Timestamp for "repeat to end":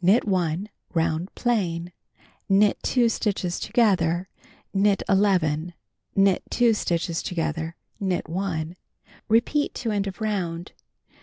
9.28-10.06